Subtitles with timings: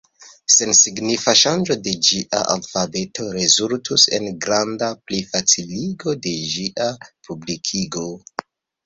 [0.51, 6.89] Sensignifa ŝanĝo de ĝia alfabeto rezultus en granda plifaciligo de ĝia
[7.29, 8.07] publikigo.